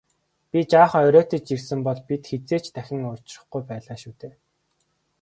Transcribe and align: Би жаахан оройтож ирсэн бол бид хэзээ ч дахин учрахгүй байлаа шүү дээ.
Би 0.51 0.59
жаахан 0.71 1.03
оройтож 1.07 1.43
ирсэн 1.55 1.79
бол 1.85 1.99
бид 2.07 2.23
хэзээ 2.29 2.59
ч 2.63 2.65
дахин 2.75 3.01
учрахгүй 3.13 3.61
байлаа 3.69 3.97
шүү 4.01 4.13
дээ. 4.21 4.33